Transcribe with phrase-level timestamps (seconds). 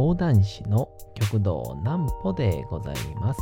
[0.00, 3.40] 講談師の極道南歩でございます。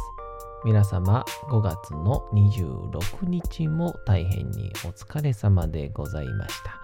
[0.65, 6.81] 皆様5月の26日も大変にお疲れ様でございました。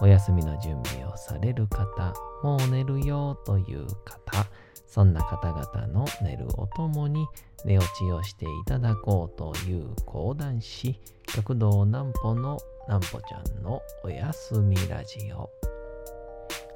[0.00, 4.46] お休みの準備をされる方、もう寝るよという方、
[4.86, 7.26] そんな方々の寝るおともに
[7.66, 12.58] 寝落ちをしていただこうという講談師、極道南歩の
[12.88, 15.59] 南歩ちゃんのおやすみラジオ。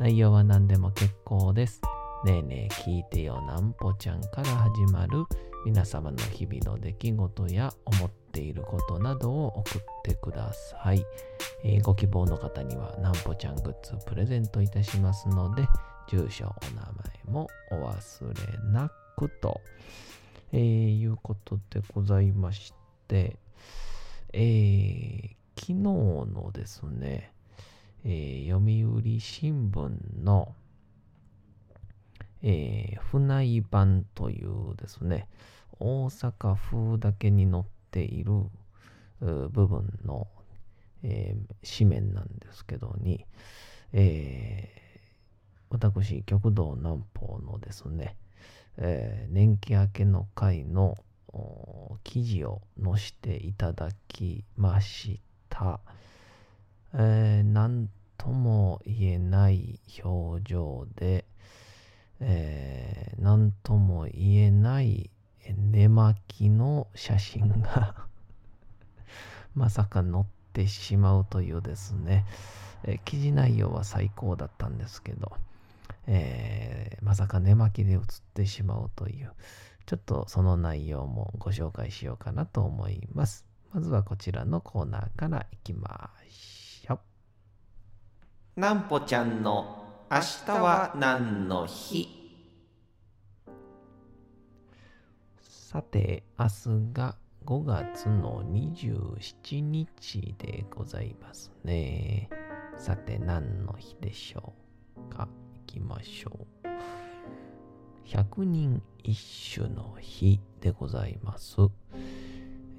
[0.00, 1.82] 内容は何でも結構です。
[2.24, 5.24] ねえねえ聞いてよなんぽちゃんから始まる
[5.66, 11.04] 皆様の日々の出来事や思っていることなどを送ってください。
[11.64, 15.68] えーご希望の方にはなんぽちゃんグッズプレゼントいたしますので、
[16.08, 16.80] 住所、お名
[17.26, 19.60] 前もお忘れなくと、
[20.52, 22.72] えーいうことでございまし
[23.06, 23.36] て、
[24.32, 27.34] えー昨日のですね、
[28.04, 29.90] えー読売新聞
[30.22, 30.54] の、
[32.42, 35.28] えー船井版というですね、
[35.78, 38.44] 大阪風だけに載っている
[39.20, 40.28] 部分の、
[41.02, 43.26] えー紙面なんですけどに、
[43.92, 44.80] えー
[45.70, 48.16] 私、極道南方のですね、
[48.76, 50.96] えー年季明けの会の
[52.02, 55.80] 記事を載せていただきました。
[56.94, 57.88] えーなん
[58.20, 61.24] とも言えない表情で、
[62.20, 65.10] えーなんとも言えない
[65.72, 67.94] 寝巻きの写真が
[69.54, 72.26] まさか載ってしまうというですね、
[72.84, 75.32] えー記事内容は最高だったんですけど、
[76.06, 79.32] えーまさか寝巻きで写ってしまうという、
[79.86, 83.46] ちょっとその内容もご紹介しようかなと思います。
[83.72, 86.69] まずはこちらのコーナーからいきましょう。
[88.56, 92.08] なんぽちゃんの明日は何の日？
[95.40, 96.52] さて、明日
[96.92, 97.16] が
[97.46, 102.28] 5月の27日でございますね。
[102.76, 104.52] さて、何の日でしょ
[104.96, 105.28] うか？
[105.54, 106.30] いきましょ
[106.64, 106.68] う。
[108.04, 109.16] 百人一
[109.60, 111.54] 首の日でございます。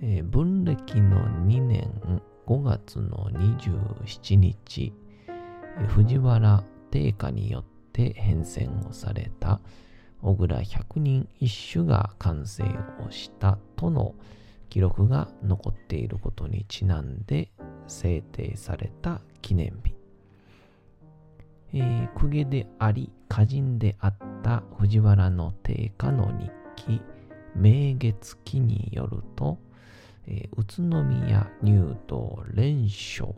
[0.01, 4.93] えー文暦の2年5月の27日、
[5.87, 9.59] 藤原定家によって編纂をされた
[10.21, 12.63] 小倉百人一首が完成
[13.05, 14.13] をしたとの
[14.69, 17.51] 記録が残っていることにちなんで
[17.87, 19.93] 制定された記念日。
[21.73, 27.01] えー公家であり歌人であった藤原の定家の日記
[27.55, 29.57] 「明月記」によると、
[30.27, 33.35] えー宇都宮入道連章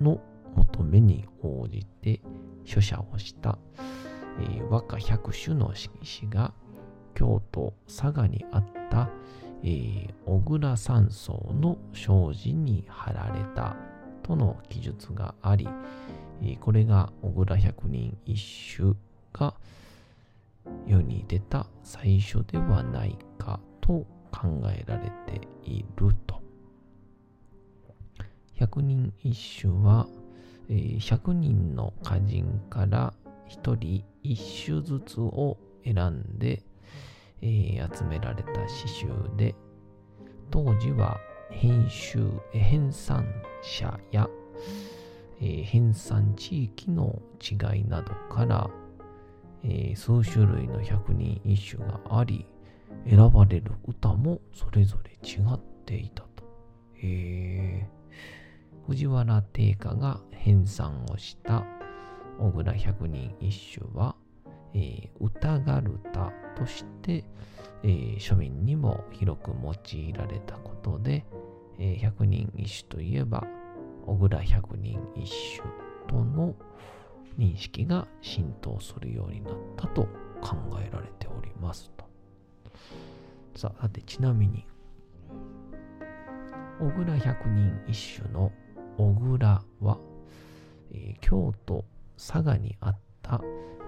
[0.00, 0.20] の
[0.56, 2.20] 求めに応じて
[2.64, 3.58] 書写をした、
[4.40, 6.52] えー和歌百首の色紙が
[7.14, 9.10] 京都佐賀にあった、
[9.62, 13.76] えー小倉山荘の障子に貼られた
[14.22, 15.68] との記述があり、
[16.42, 18.40] えーこれが小倉百人一
[18.76, 18.94] 首
[19.32, 19.54] が
[20.86, 26.40] 世に出た最初ではないかと考えられていると。
[28.54, 30.06] 百人一首は、
[30.68, 33.12] えー100人の歌人から
[33.48, 36.62] 1人1首ずつを選んで、
[37.40, 39.06] えー集められた詩集
[39.36, 39.54] で、
[40.50, 41.18] 当時は
[41.50, 43.24] 編集、編纂
[43.62, 44.28] 者や、
[45.40, 48.70] えー編纂地域の違いなどから、
[49.64, 52.46] えー数種類の百人一首があり、
[53.08, 56.44] 選ばれる歌もそれぞれ違っていたと。
[56.94, 58.01] へー
[58.86, 61.64] 藤原定家が編纂をした
[62.38, 64.16] 小倉百人一首は、
[64.74, 67.24] えー歌がるたとして、
[67.82, 71.24] えー庶民にも広く用いられたことで、
[71.78, 73.46] えー百人一首といえば
[74.06, 75.68] 小倉百人一首
[76.08, 76.54] との
[77.38, 80.02] 認識が浸透するようになったと
[80.40, 82.04] 考えられておりますと。
[83.54, 84.66] さあ、さてちなみに、
[86.80, 88.50] 小倉百人一首の
[89.02, 89.98] 小倉は、
[90.92, 91.84] えー京都
[92.16, 93.40] 佐賀にあった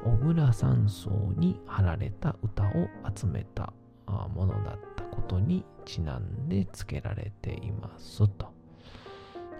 [0.05, 3.72] 小倉山荘に貼られた歌を集めた
[4.06, 8.52] ものだったことにちなんで付けられていますと、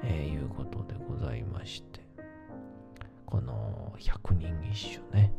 [0.03, 2.01] えー、いうことでございまして
[3.27, 5.33] この百人一首ね、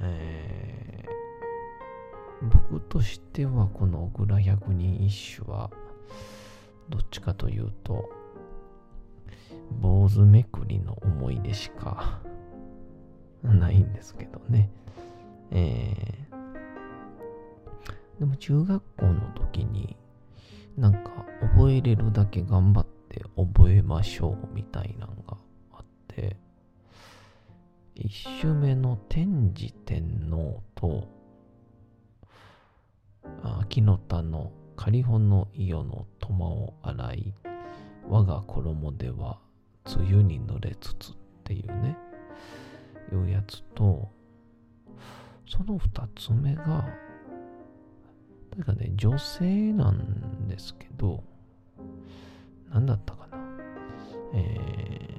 [0.00, 5.70] えー、僕としてはこの小倉百人一首は
[6.88, 8.21] どっちかというと
[9.80, 12.20] 坊主めくりの思い出しか
[13.42, 14.70] ないんですけどね。
[15.50, 19.96] えー、でも中学校の時に
[20.76, 25.36] なんか覚えれるだけ頑張って覚えましょうみたいなのが
[25.72, 26.36] あって
[27.94, 31.08] 一種目の天智天皇と
[33.42, 37.34] 秋の田の仮穂の伊予の苫を洗い
[38.08, 39.38] 我が衣では
[39.96, 41.14] 梅雨に濡れつつっ
[41.44, 41.96] ていうね。
[43.12, 44.10] いうやつと
[45.46, 46.88] その二つ目が
[48.50, 51.22] というかね女性なんですけど
[52.72, 53.38] 何だったかな。
[54.34, 55.18] えー、え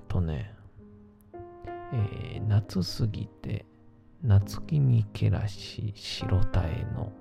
[0.00, 0.54] っとね
[1.92, 3.66] えー、夏過ぎて
[4.22, 7.12] 夏木にけらし白田への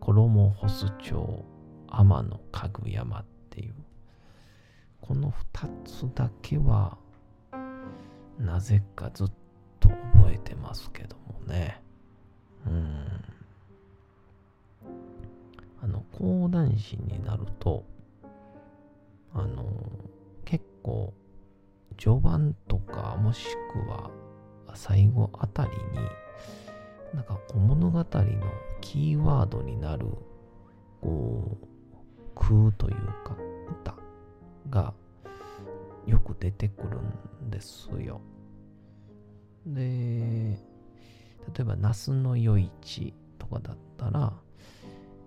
[0.00, 1.44] 衣干す町
[1.88, 3.24] 天の家具山っ
[3.56, 3.74] ていう。
[5.00, 6.98] この二つだけは
[8.38, 9.30] なぜかずっ
[9.80, 11.80] と覚えてますけどもね。
[12.66, 13.06] うん。
[15.82, 17.84] あの講談師になると
[19.32, 19.64] あの
[20.44, 21.12] 結構
[21.96, 24.10] 序盤とかもしくは
[24.74, 25.76] 最後あたりに
[27.14, 28.04] なんか物語の
[28.80, 30.06] キーワードになる
[31.00, 31.75] こう
[32.36, 33.36] 空というか
[33.80, 33.94] 歌
[34.70, 34.94] が
[36.06, 38.20] よく出てくるんですよ。
[39.66, 40.56] で、例
[41.60, 44.32] えば、那須の余市とかだったら、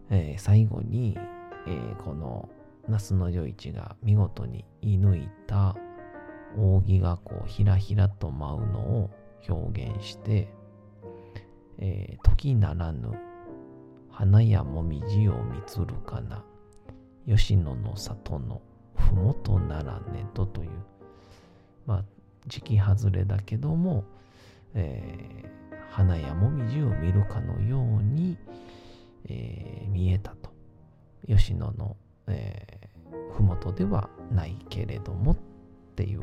[0.10, 1.18] えー、最後に、
[1.68, 2.50] えー、この
[2.88, 5.76] 那須の余市が見事に射抜いた
[6.58, 9.10] 扇がこうひらひらと舞うのを
[9.48, 10.52] 表現して、
[11.78, 13.12] えー、時ならぬ
[14.10, 16.44] 花やもみじをみつるかな
[17.30, 18.60] 吉野の里の
[18.96, 20.70] ふもとならねとという、
[21.86, 22.04] まあ、
[22.48, 24.04] 時期外れだけども、
[24.74, 28.36] えー、花やもみじを見るかのように、
[29.28, 30.50] えー、見えたと。
[31.28, 31.96] 吉野の、
[32.26, 35.38] えー、ふもとではないけれどもっ
[35.96, 36.22] ていう、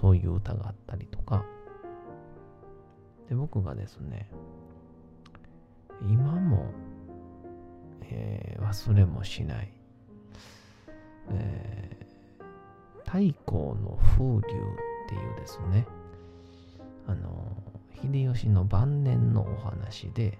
[0.00, 1.44] そういう歌があったりとか。
[3.28, 4.30] で、僕がですね、
[6.08, 6.70] 今も、
[8.02, 9.73] えー、忘れもしない、
[11.30, 14.42] えー、太閤の風流っ
[15.08, 15.86] ていうですね、
[17.06, 17.56] あの、
[18.02, 20.38] 秀吉の晩年のお話で、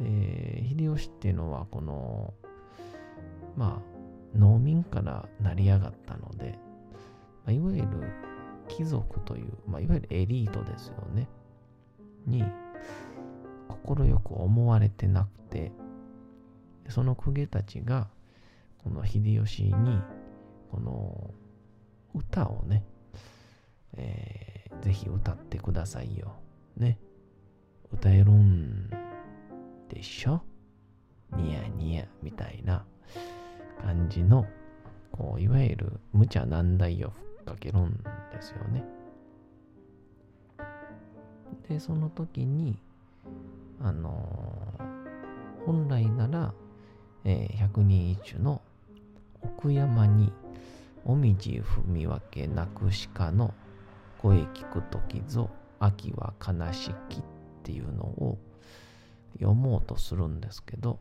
[0.00, 2.34] で、秀吉っていうのは、この、
[3.56, 6.58] まあ、農民から成り上がったので、
[7.44, 7.88] まあ、いわゆる
[8.68, 11.28] 貴族という、まあ、いわゆるエリートですよね。
[12.26, 12.44] に、
[13.84, 15.72] 快く思われてなくて、
[16.88, 18.08] その公家たちが、
[18.82, 20.00] この秀吉に、
[20.70, 21.34] この
[22.14, 22.84] 歌をね、
[23.94, 26.36] えー、ぜひ歌ってくださいよ。
[26.76, 26.98] ね。
[27.92, 28.88] 歌えるん
[29.88, 30.42] でしょ？
[31.36, 32.84] ニヤニヤみたいな
[33.82, 34.46] 感じの、
[35.12, 37.92] こう、いわゆる無茶難題をふっかけるん
[38.32, 38.84] ですよね。
[41.68, 42.78] で、その時に、
[43.80, 46.54] あのー、本来なら、
[47.24, 48.62] えー、百人一首の
[49.42, 50.32] 奥山に、
[51.04, 53.54] もみじ踏み分けなくしかの
[54.18, 57.22] 声聞くときぞ秋は悲しきっ
[57.62, 58.38] ていうのを
[59.34, 61.00] 読もうとするんですけど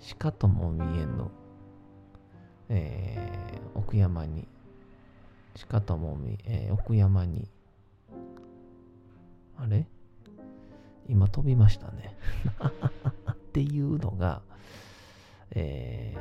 [0.00, 1.30] しかとも見えぬ、
[2.70, 4.48] えー、奥山に
[5.56, 7.46] しかとも見、えー、奥山に
[9.58, 9.86] あれ？
[11.08, 12.16] 今飛びましたね。
[13.30, 14.42] っていうのが、
[15.52, 16.14] え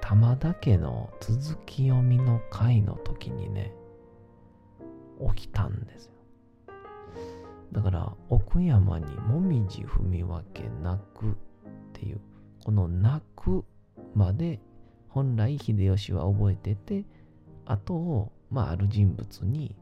[0.00, 3.72] ー、玉田家の続き読みの回の時にね、
[5.34, 6.12] 起きたんですよ。
[7.72, 11.34] だから、奥山にもみじ踏み分けなくっ
[11.92, 12.20] ていう、
[12.64, 13.64] この泣く
[14.14, 14.60] まで
[15.08, 17.04] 本来秀吉は覚えてて、
[17.66, 19.74] あとを、まあ、ある人物に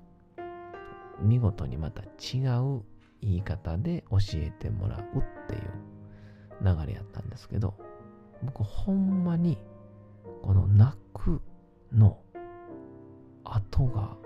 [1.20, 2.82] 見事にまた違う
[3.20, 5.70] 言い方で教えてもらうっていう
[6.62, 7.74] 流れやったんですけど、
[8.42, 9.58] 僕ほんまに
[10.42, 11.40] この泣く
[11.92, 12.18] の
[13.44, 14.16] 後が、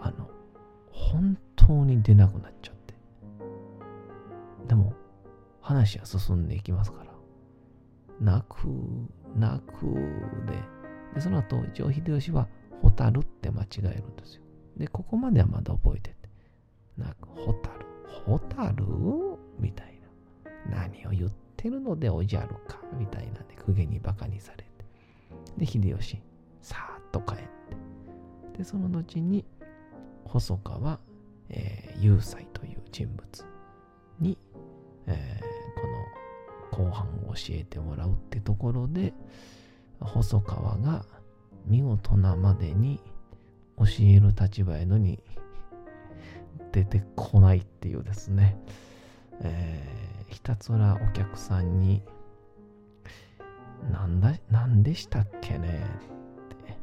[0.00, 0.28] あの、
[0.90, 2.94] 本当に出なくなっちゃって。
[4.68, 4.94] でも、
[5.60, 7.12] 話は進んでいきますから。
[8.20, 8.68] 泣く、
[9.34, 9.94] 泣く
[10.46, 10.52] で、
[11.14, 12.48] で、その後、一応秀吉は、
[12.82, 14.42] ホタルって間違えるんですよ。
[14.76, 16.16] で、ここまではまだ覚えてて。
[16.96, 17.86] 泣く、ホタル、
[18.26, 18.84] ホタル？
[19.58, 20.00] みたい
[20.68, 20.78] な。
[20.78, 24.64] 何を言っててるのでおじゃるかみたいなね、公家に馬鹿にされて。
[25.56, 26.20] で、秀吉、
[26.60, 28.58] さーっと帰って。
[28.58, 29.46] で、その後に、
[30.26, 31.00] 細川、
[31.48, 33.46] えー、雄斎という人物
[34.20, 34.36] に、
[35.06, 39.14] えー、この後半を教えてもらうってところで、
[40.00, 41.06] 細川が
[41.64, 43.00] 見事なまでに
[43.78, 45.18] 教える立場やのに
[46.72, 48.58] 出てこないっていうですね、
[49.40, 52.02] えー、ひたすらお客さんに
[53.90, 55.84] なんだ、なんでしたっけね
[56.54, 56.78] って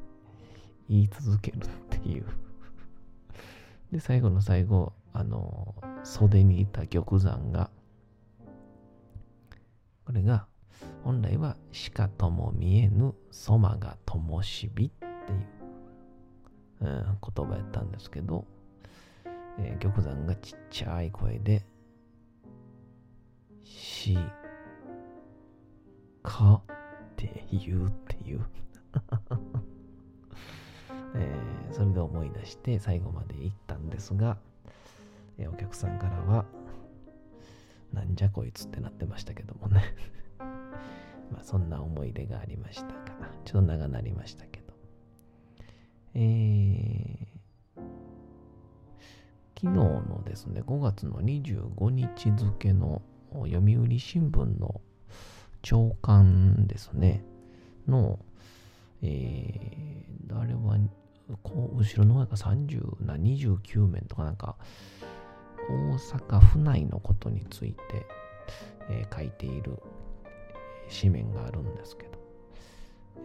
[0.89, 2.25] 言い続けるっていう。
[3.91, 7.71] で、最後の最後、あの、袖にいた玉山が、
[10.05, 10.47] これが、
[11.03, 18.45] 本来は、しかとも見えぬ、そまがともしびっていう、うん、言葉やったんですけど、
[19.57, 21.65] えー、玉山がちっちゃい声で、
[23.63, 24.17] し、
[26.23, 28.45] かって言うっていう
[31.15, 34.37] えー、それで思い出して最後まで行ったんですが、
[35.37, 36.45] えー、お客さんからは、
[37.91, 39.83] なんじゃこいつってなってましたけどもね
[41.31, 43.11] まあそんな思い出がありましたか。
[43.43, 44.73] ちょっと長なりましたけど。
[46.13, 47.81] えー、
[49.55, 53.01] 昨日のですね、5月の25日付の
[53.33, 54.81] 読売新聞の
[55.61, 57.23] 朝刊ですね、
[57.87, 58.19] の、
[59.01, 60.77] えー、あれは
[61.43, 64.55] こう後ろの方が30な29面とかなんか
[65.69, 68.05] 大阪府内のことについて、
[68.89, 69.77] えー、書いている
[70.89, 72.11] 紙面があるんですけど、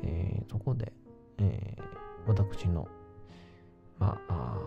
[0.04, 0.92] えー、そこで、
[1.38, 1.82] えー、
[2.28, 2.86] 私の、
[3.98, 4.58] まあ、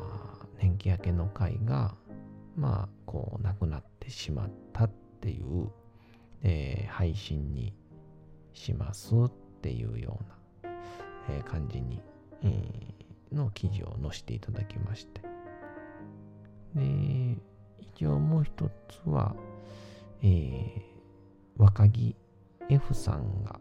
[0.62, 1.96] 年季明けの会が、
[2.58, 5.70] まあ、こう、亡くなってしまったっっていう、
[6.44, 7.74] えー、配信に
[8.54, 10.18] しますっていうよ
[10.64, 10.72] うな、
[11.30, 12.02] えー、感じに、
[12.42, 15.22] えー、の記事を載せていただきまして。
[16.74, 17.38] で、
[17.80, 19.36] 一応もう一つは、
[20.22, 20.82] えー、
[21.58, 22.16] 若木
[22.70, 23.60] F さんが、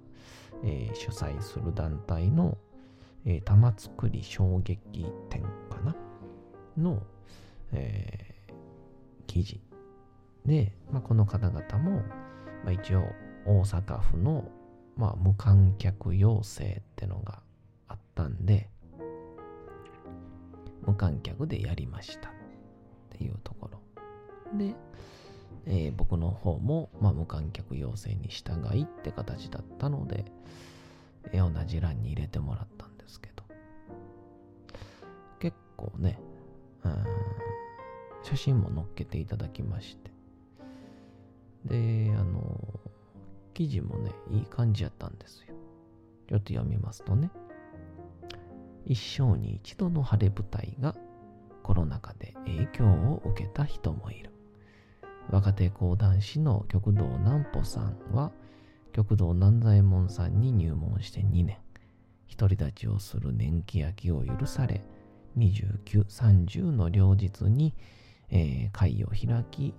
[0.62, 2.56] えー、主催する団体の、
[3.24, 5.96] えー、玉造り衝撃展かな？
[6.76, 7.02] の、
[7.72, 8.52] えー、
[9.26, 9.60] 記事
[10.48, 12.02] で、まあ、この方々も、
[12.64, 13.04] まあ、一応
[13.44, 14.48] 大阪府の、
[14.96, 17.42] まあ、無観客要請ってのが
[17.86, 18.70] あったんで、
[20.86, 22.32] 無観客でやりましたっ
[23.10, 24.58] ていうところ。
[24.58, 24.74] で、
[25.66, 30.24] えー、僕の方も、まあ、無観客要請に従いって形だったので、
[31.30, 33.44] えー、同じ欄に入れてもらったんですけど、
[35.40, 36.18] 結構ね、
[36.84, 37.04] うん、
[38.22, 40.17] 写真も載っけていただきまして、
[41.68, 42.80] で、あの、
[43.54, 45.54] 記事もね、いい感じやったんですよ。
[46.28, 47.30] ちょっと読みますとね、
[48.84, 50.94] 一生に一度の晴れ舞台が
[51.62, 54.30] コロナ禍で影響を受けた人もいる。
[55.30, 58.32] 若手講談師の極道南穂さんは
[58.92, 61.58] 極道南左衛門さんに入門して2年。
[62.36, 64.84] 独り立ちをする年季焼きを許され、
[65.36, 67.74] 29、30の両日に、
[68.30, 69.74] えー、会を開き、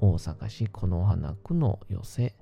[0.00, 2.34] 大阪市此花区の寄せ、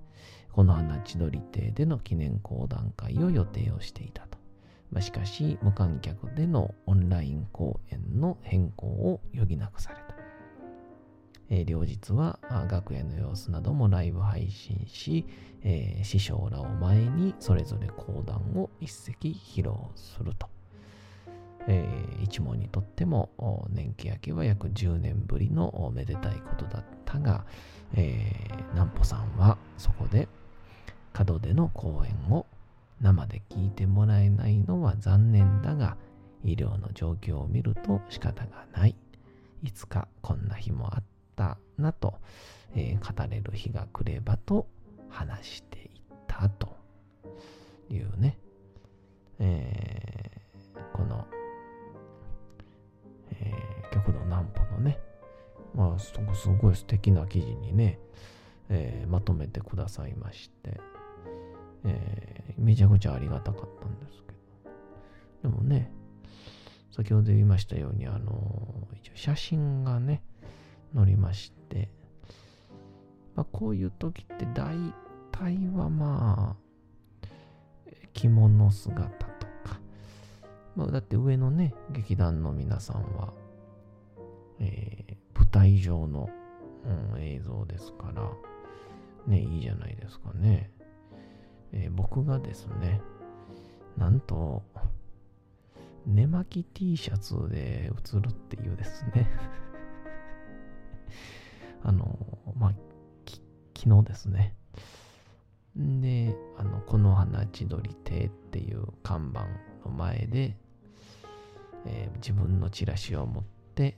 [0.53, 4.39] この花千鳥亭での記念講談会を予定をしていたと。
[4.91, 10.17] まあ、しかし、無観客でのオンライン公演の変更を余儀なくされた。
[11.49, 15.25] えー、両日は学園の様子などもライブ配信し、
[15.63, 20.56] えー、師匠らを前にそれぞれ講談を一席披露すると。
[21.69, 27.45] えー、一門にとっても年季明けは約10年ぶりのめでたいことだったが、
[27.95, 30.29] えー、南穂さんはそこで
[31.25, 32.47] 門出の講演を
[33.01, 35.97] 生で聞いてもらえないのは残念だが、
[36.45, 38.97] 医療の状況を見ると仕方がない。
[39.63, 41.05] いつかこんな日もあっ
[41.35, 42.15] たなと、
[42.75, 44.67] えー、語れる日が来ればと
[45.09, 45.91] 話していっ
[46.27, 46.77] たと
[47.91, 48.39] いうね、
[49.39, 51.27] えー、この、
[53.41, 54.99] えー、極道南穂のね、
[55.75, 56.13] まあ、す
[56.61, 57.99] ごい素敵な記事にね、
[58.69, 60.81] えー、まとめてくださいまして、
[61.85, 64.33] えー、めちゃくちゃありがたかったんですけ
[65.43, 65.51] ど。
[65.51, 65.93] でもね、
[66.91, 70.23] 先ほど言いましたように、あの、一応写真がね、
[70.95, 71.91] 載りまして、
[73.35, 74.75] まあ、こういう時って大
[75.31, 76.67] 体はまあ、
[78.15, 79.26] 着物姿、
[80.77, 83.33] まあ、だって上のね、劇団の皆さんは、
[84.61, 86.29] えー、舞台上の、
[87.15, 88.31] うん、映像ですから、
[89.27, 90.71] ね、いいじゃないですかね。
[91.73, 93.01] えー、僕がですね、
[93.97, 94.63] なんと、
[96.07, 99.29] 寝巻き T シャツで映るっていうですね
[101.83, 102.17] あの、
[102.57, 102.75] まあ、
[103.77, 104.55] 昨日ですね。
[105.75, 109.47] で、あの、この花千鳥亭っていう看板
[109.85, 110.57] の前で、
[111.87, 113.97] えー、自分のチラシを持って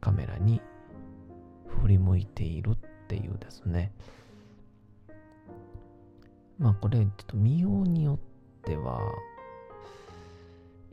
[0.00, 0.60] カメラに
[1.66, 2.76] 振り向いているっ
[3.08, 3.92] ていうですね。
[6.58, 8.18] まあこれちょっと見ようによっ
[8.62, 9.00] ては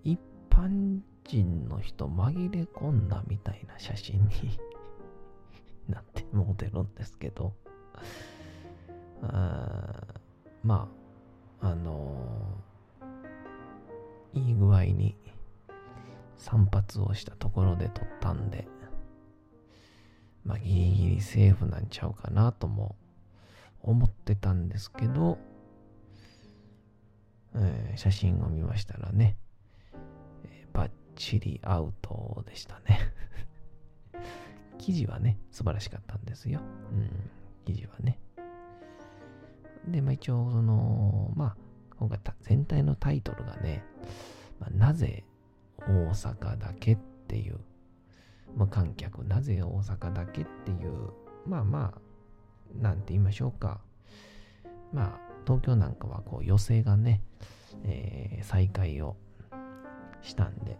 [0.03, 4.59] 一般人の人紛れ込んだみたいな写真に
[5.89, 7.53] なってもうてるんですけど
[9.23, 10.03] あ
[10.63, 10.87] ま
[11.61, 12.74] ああのー、
[14.35, 15.15] いい具合に
[16.37, 18.67] 散髪をしたところで撮ったんで
[20.43, 22.95] まあギリギリセーフなんちゃうかなとも
[23.81, 25.37] 思ってたんですけど、
[27.55, 29.37] えー、写真を見ましたらね、
[30.43, 32.99] えー、バッチリアウトでしたね
[34.77, 36.59] 記事はね、素晴らしかったんですよ。
[36.91, 37.09] うん、
[37.65, 38.19] 記事はね。
[39.87, 41.57] で、まあ一応、その、まあ、
[41.97, 43.83] 今回全体のタイトルがね、
[44.59, 45.23] まあ、なぜ
[45.79, 46.97] 大阪だけっ
[47.27, 47.59] ていう、
[48.55, 51.11] 無観客、なぜ大阪だけっていう、
[51.45, 53.79] まあまあ、なんて言いましょうか。
[54.93, 57.21] まあ、東京なんかはこう、予定がね、
[57.83, 59.15] えー、再開を
[60.21, 60.77] したんで、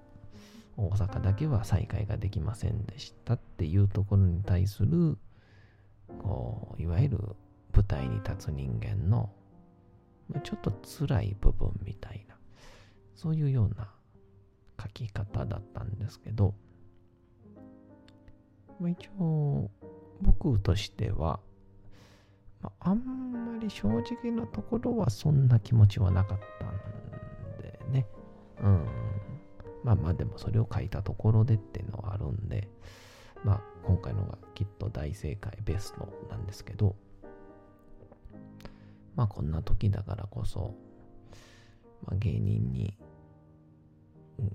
[0.77, 5.17] 大阪だけは再開ができませんでしたっていうところに対する、
[6.21, 7.17] こう、いわゆる
[7.73, 9.29] 舞台に立つ人間の、
[10.43, 12.35] ちょっと辛い部分みたいな、
[13.15, 13.89] そういうような
[14.81, 16.53] 書き方だったんですけど、
[18.79, 19.69] まあ、一応、
[20.21, 21.39] 僕としては、
[22.61, 28.07] まあ、あんまり正直なところはそんな気持ちはなかったんでね。
[28.61, 28.85] うん。
[29.83, 32.67] まあまあでもそれを書いたところでっていうのはあるんで、
[33.43, 36.95] まあ今回のがきっと大正解ベストなんですけど、
[39.15, 40.75] まあこんな時だからこそ、
[42.03, 42.97] まあ、芸人に、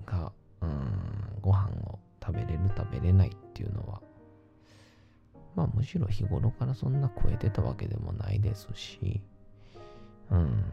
[0.05, 4.01] が、うん、ご飯を食べれる食べれないっていうのは、
[5.55, 9.21] まあむしろ日頃からそんな超えてたわけでもないですし、
[10.29, 10.63] うん、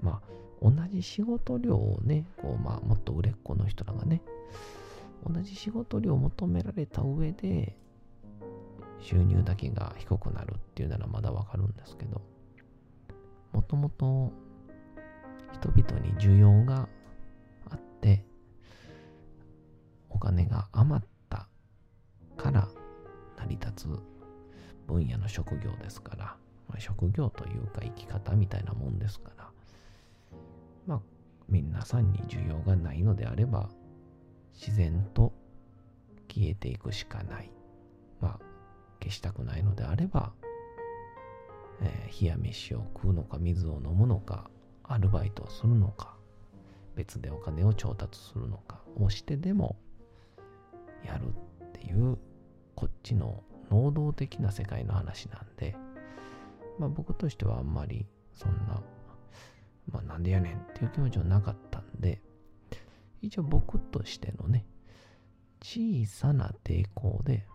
[0.00, 4.20] まあ同じ仕事量をね、こうまあもっと売れっ子の人らがね、
[5.26, 7.76] 同じ仕事量を求められた上で、
[9.00, 12.20] 収入だけが低くなるっていうならまだわかるんですけど、
[13.68, 14.32] ともと
[15.52, 16.88] 人々に需要が
[17.70, 18.24] あって、
[20.08, 21.48] お金が余った
[22.36, 22.68] から
[23.36, 23.88] 成り立つ
[24.86, 26.24] 分野の職業ですから、
[26.68, 29.50] まあ、職業というか生き方みたいなもんですから、
[30.86, 31.00] まあ、
[31.48, 33.68] 皆さんに需要がないのであれば、
[34.54, 35.32] 自然と
[36.28, 37.50] 消えていくしかない。
[38.20, 38.38] まあ、
[39.00, 40.32] 消したくないのであれば、
[41.80, 44.50] えー、冷や飯を食うのか、水を飲むのか、
[44.84, 46.16] アルバイトをするのか、
[46.96, 49.76] 別でお金を調達するのかをしてでも
[51.04, 51.28] やる
[51.64, 52.18] っていう、
[52.74, 55.76] こっちの能動的な世界の話なんで、
[56.78, 58.80] まあ僕としてはあんまりそんな
[59.92, 62.20] まあなんでやねんっていう気持ちはなかったんで、
[63.22, 64.66] 一応僕としてのね、
[65.62, 67.46] 小さな抵抗で、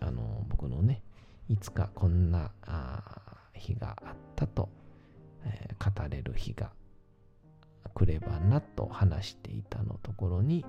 [0.00, 1.02] あの、僕のね、
[1.48, 2.50] いつかこんな
[3.52, 4.68] 日があったと、
[5.44, 6.72] え、語れる日が
[7.94, 10.64] 来ればなと話していたのところに、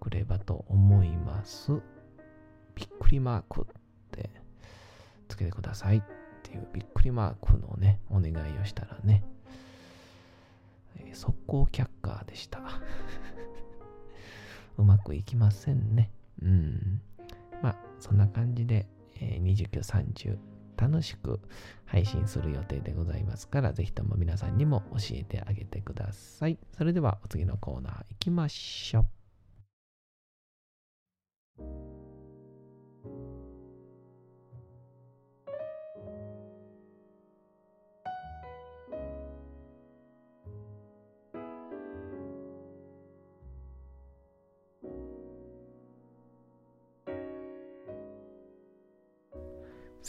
[0.00, 1.72] 来ればと思います。
[2.74, 3.64] びっくりマークっ
[4.10, 4.30] て
[5.28, 6.02] つけてくださいっ
[6.42, 9.22] ていうびっくりマークのね、お願いをしたらね、
[11.12, 12.60] 速攻却下でした。
[14.78, 16.10] うまくいきませんね。
[16.42, 17.02] うん。
[17.62, 18.86] まあ、そんな感じで、
[19.20, 20.38] え、29、30、
[20.76, 21.40] 楽しく
[21.84, 26.58] 配信する予定でございますから、ぜひとも皆さんにも教えてあげてください。
[26.76, 29.00] それではお次のコーナー行きましょ
[31.58, 31.89] う。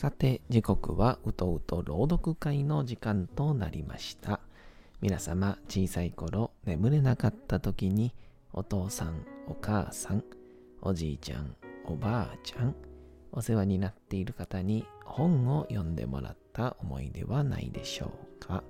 [0.02, 4.40] さて、時刻はうとうと朗読会の時間となりました。
[5.00, 8.12] 皆様、小さい頃眠れなかった時に、
[8.52, 10.24] お父さん、お母さん、
[10.82, 12.74] おじいちゃん、おばあちゃん、
[13.32, 18.12] お世話になっている方に本を読んでもらった思い出はないでしょ
[18.42, 18.64] うか。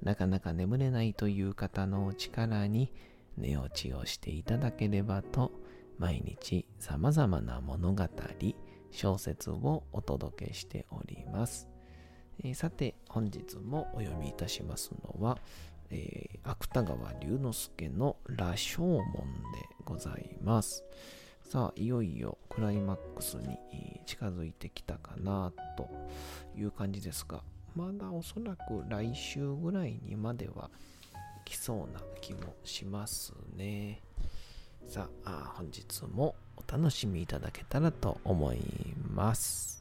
[0.00, 2.92] なかなか眠れないという方のお力に
[3.36, 5.50] 寝落ちをしていただければと、
[5.98, 8.04] 毎日様々な物語、
[8.90, 11.68] 小説をお届けしております。
[12.42, 15.38] えーさて、本日もお読みいたしますのは、
[15.90, 19.04] えー芥川龍之介の羅生門で
[19.84, 20.84] ございます。
[21.42, 23.58] さあ、いよいよクライマックスに
[24.06, 25.88] 近づいてきたかなと
[26.56, 27.42] いう感じですが、
[27.74, 30.70] まだおそらく来週ぐらいにまでは
[31.44, 34.02] 来そうな気もしますね。
[34.86, 36.34] さあ、本日も
[36.70, 38.58] 楽しみいただけたらと思い
[39.10, 39.78] ます。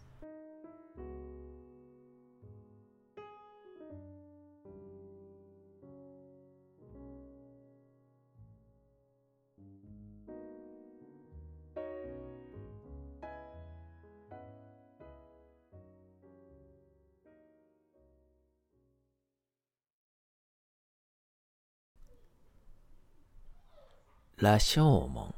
[24.39, 25.36] 羅生門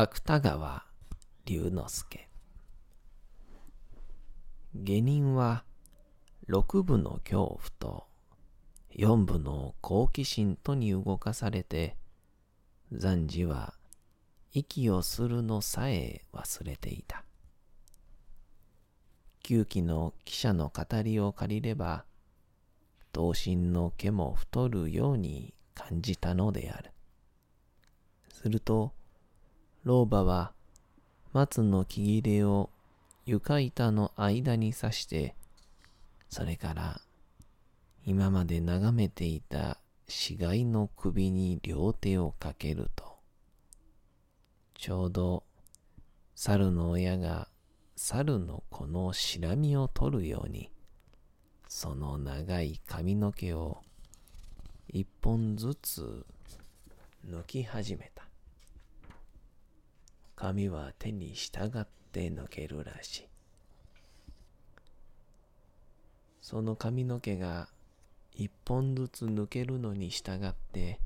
[0.00, 0.84] 芥川
[1.44, 2.28] 龍之介
[4.72, 5.64] 下人は
[6.46, 8.06] 六部の恐怖と
[8.94, 11.96] 四部の好奇心とに動かされて
[12.94, 13.74] 暫時は
[14.52, 17.24] 息をするのさえ忘れていた
[19.42, 22.04] 旧期の記者の語りを借りれば
[23.12, 26.92] 同心の毛も太るように感じたのである。
[28.28, 28.92] すると、
[29.88, 30.52] 老婆は
[31.32, 32.68] 松の木切れを
[33.24, 35.34] 床板の間に刺して、
[36.28, 37.00] それから
[38.04, 43.16] 今まで眺めていた死骸の首に両手をかけると、
[44.74, 45.44] ちょうど
[46.34, 47.48] 猿の親が
[47.96, 50.70] 猿の子のしらみを取るように、
[51.66, 53.78] その長い髪の毛を
[54.86, 56.26] 一本ずつ
[57.26, 58.27] 抜き始めた。
[60.40, 63.28] 髪は手に従って抜けるらしい。
[66.40, 67.68] その髪の毛が
[68.36, 71.00] 一本ずつ抜けるのに従って、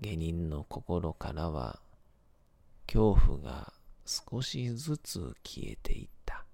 [0.00, 1.80] 下人の心からは
[2.86, 3.72] 恐怖が
[4.06, 6.44] 少しずつ消えていった。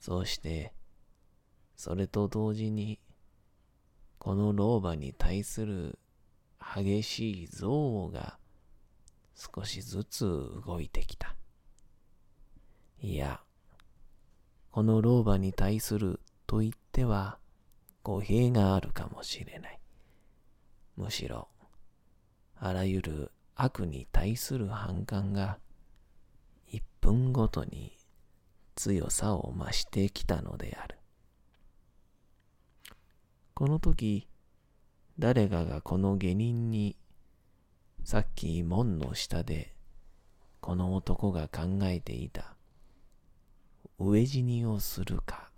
[0.00, 0.74] そうして、
[1.76, 3.00] それと同時に、
[4.18, 5.98] この老婆に対する
[6.76, 8.38] 激しい憎悪が
[9.38, 10.26] 少しずつ
[10.66, 11.36] 動いてきた。
[13.00, 13.40] いや、
[14.72, 17.38] この老婆に対すると言っては
[18.02, 19.80] 語弊があるかもしれない。
[20.96, 21.46] むしろ、
[22.56, 25.58] あらゆる悪に対する反感が
[26.66, 27.96] 一分ごとに
[28.74, 30.98] 強さを増してきたのである。
[33.54, 34.28] この時、
[35.18, 36.96] 誰かがこの下人に、
[38.08, 39.74] さっき門の下で、
[40.62, 42.56] この男が考えていた、
[44.00, 45.50] 飢え死にをするか、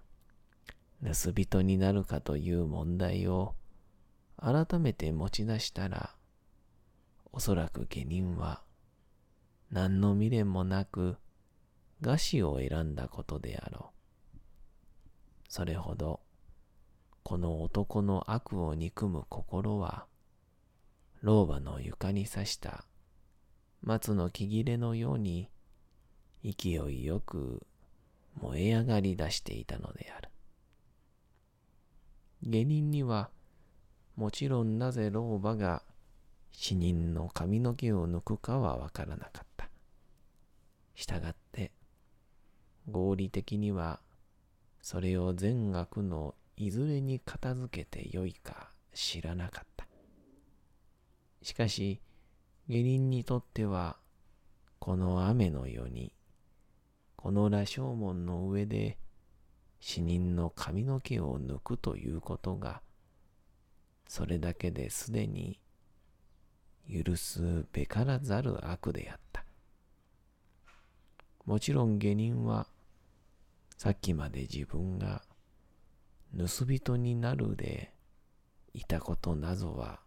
[1.05, 3.55] 盗人になるかという問題を
[4.37, 6.11] 改めて持ち出したら、
[7.31, 8.63] おそらく下人は、
[9.71, 11.19] 何の未練もなく、
[12.03, 13.93] 餓死を選んだことであろ
[14.35, 14.39] う。
[15.49, 16.19] それほど、
[17.23, 20.10] この男の悪を憎む心は、
[21.23, 22.85] 老婆の床に刺した
[23.83, 25.51] 松の木切れのように
[26.45, 27.67] 勢いよく
[28.41, 30.31] 燃え上がり出していたのである。
[32.43, 33.31] 下人には、
[34.17, 35.83] もちろんなぜ老婆が
[36.53, 39.69] 死人の髪の毛を抜くかはわからなかった。
[40.95, 41.73] したがって、
[42.91, 44.01] 合理的には、
[44.81, 49.70] それを善悪のいずれに片付けてよいか知らなかった。
[51.43, 52.01] しかし、
[52.69, 53.97] 下人にとっては、
[54.79, 56.15] この雨の夜に、
[57.17, 58.99] この羅生門の上で
[59.81, 62.83] 死人の髪の毛を抜くということが、
[64.07, 65.61] それだけですでに
[66.89, 69.45] 許すべからざる悪であった。
[71.45, 72.67] もちろん下人は、
[73.77, 75.23] さっきまで自分が
[76.37, 77.93] 盗人になるで
[78.75, 80.01] いたことなぞは、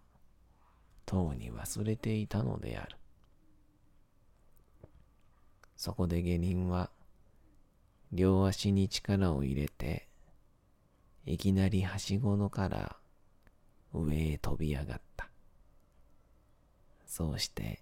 [1.05, 2.97] とうに忘れていたのである。
[5.75, 6.89] そこで下人は、
[8.11, 10.07] 両足に力を入れて、
[11.25, 12.95] いきなりはしごのから
[13.93, 15.29] 上へ飛び上がった。
[17.05, 17.79] そうして、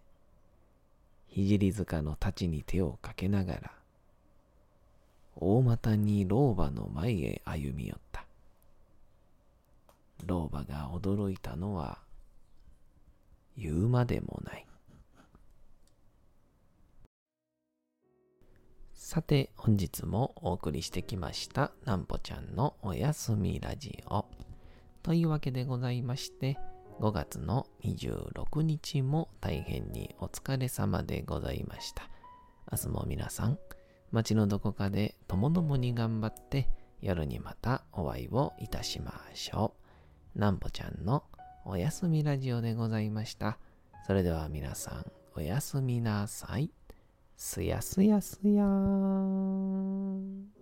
[1.33, 3.71] 聖塚の太刀に手をかけながら、
[5.35, 8.25] 大股に老婆の前へ歩み寄った。
[10.25, 11.99] 老婆が驚いたのは
[13.57, 14.67] 言うまでもない。
[18.93, 24.25] さて本日もお送りしてきましたなんぽちゃんのおやすみラジオ。
[25.03, 26.57] というわけでございまして
[27.01, 32.09] 5月の26日も大変にお疲れ様でございました。
[32.71, 33.59] 明日も皆さん
[34.11, 36.69] 街のどこかでともどもに頑張って
[37.01, 39.73] 夜にまたお会いをいたしましょ
[40.35, 40.39] う。
[40.39, 41.23] なんぽちゃんの
[41.63, 43.59] おやすみラジオでございました。
[44.07, 46.71] それでは皆さんおやすみなさい。
[47.37, 50.60] すやすやすやーん。